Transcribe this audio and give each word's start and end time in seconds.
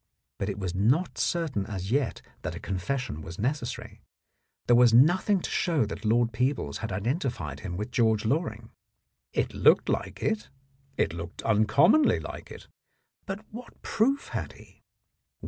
But 0.39 0.49
it 0.49 0.57
was 0.57 0.73
not 0.73 1.19
certain 1.19 1.67
as 1.67 1.91
yet 1.91 2.23
that 2.41 2.55
a 2.55 2.59
confession 2.59 3.21
was 3.21 3.37
necessary; 3.37 4.01
there 4.65 4.75
was 4.75 4.95
nothing 4.95 5.41
to 5.41 5.49
show 5.51 5.85
that 5.85 6.03
Lord 6.03 6.33
Peebles 6.33 6.79
had 6.79 6.91
identified 6.91 7.59
him 7.59 7.77
with 7.77 7.91
George 7.91 8.25
Loring. 8.25 8.71
It 9.31 9.53
looked 9.53 9.89
like 9.89 10.23
it; 10.23 10.49
it 10.97 11.13
looked 11.13 11.43
uncommonly 11.43 12.19
like 12.19 12.49
it, 12.49 12.67
but 13.27 13.45
what 13.51 13.79
proof 13.83 14.29
had 14.29 14.53
he? 14.53 14.81